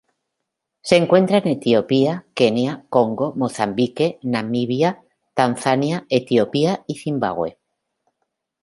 [0.81, 5.03] Se encuentra en Etiopía Kenia Congo Mozambique Namibia
[5.35, 7.59] Tanzania Etiopía y Zimbabue.